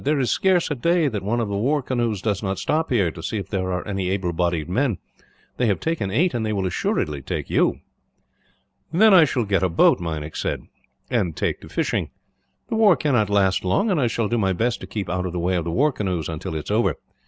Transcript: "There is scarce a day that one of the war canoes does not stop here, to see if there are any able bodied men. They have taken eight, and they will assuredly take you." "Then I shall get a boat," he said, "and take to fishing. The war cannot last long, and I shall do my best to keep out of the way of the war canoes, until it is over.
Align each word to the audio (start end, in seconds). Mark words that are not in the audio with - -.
"There 0.03 0.19
is 0.19 0.31
scarce 0.31 0.71
a 0.71 0.73
day 0.73 1.09
that 1.09 1.21
one 1.21 1.39
of 1.39 1.47
the 1.47 1.55
war 1.57 1.83
canoes 1.83 2.23
does 2.23 2.41
not 2.41 2.57
stop 2.57 2.89
here, 2.89 3.11
to 3.11 3.21
see 3.21 3.37
if 3.37 3.49
there 3.49 3.71
are 3.71 3.87
any 3.87 4.09
able 4.09 4.33
bodied 4.33 4.67
men. 4.67 4.97
They 5.57 5.67
have 5.67 5.79
taken 5.79 6.09
eight, 6.09 6.33
and 6.33 6.43
they 6.43 6.53
will 6.53 6.65
assuredly 6.65 7.21
take 7.21 7.51
you." 7.51 7.81
"Then 8.91 9.13
I 9.13 9.25
shall 9.25 9.43
get 9.45 9.61
a 9.61 9.69
boat," 9.69 9.99
he 9.99 10.29
said, 10.33 10.63
"and 11.11 11.35
take 11.37 11.61
to 11.61 11.69
fishing. 11.69 12.09
The 12.69 12.75
war 12.77 12.95
cannot 12.97 13.29
last 13.29 13.63
long, 13.63 13.91
and 13.91 14.01
I 14.01 14.07
shall 14.07 14.27
do 14.27 14.39
my 14.39 14.53
best 14.53 14.81
to 14.81 14.87
keep 14.87 15.07
out 15.07 15.27
of 15.27 15.33
the 15.33 15.39
way 15.39 15.55
of 15.55 15.65
the 15.65 15.69
war 15.71 15.91
canoes, 15.91 16.27
until 16.29 16.55
it 16.55 16.63
is 16.65 16.71
over. 16.71 16.95